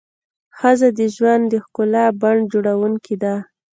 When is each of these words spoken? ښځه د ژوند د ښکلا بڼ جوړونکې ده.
ښځه 0.57 0.89
د 0.97 0.99
ژوند 1.15 1.43
د 1.49 1.53
ښکلا 1.65 2.05
بڼ 2.21 2.35
جوړونکې 2.51 3.15
ده. 3.23 3.35